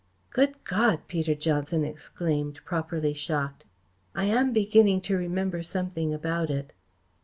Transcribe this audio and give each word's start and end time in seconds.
"Good 0.31 0.63
God!" 0.63 1.01
Peter 1.07 1.35
Johnson 1.35 1.85
exclaimed, 1.85 2.59
properly 2.65 3.13
shocked. 3.13 3.65
"I 4.15 4.23
am 4.23 4.51
beginning 4.51 5.01
to 5.01 5.15
remember 5.15 5.61
something 5.61 6.11
about 6.11 6.49
it." 6.49 6.73